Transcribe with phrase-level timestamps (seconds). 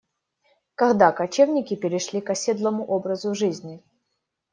[0.73, 3.83] Когда кочевники перешли к оседлому образу жизни?